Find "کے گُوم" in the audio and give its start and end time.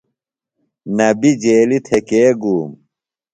2.07-2.71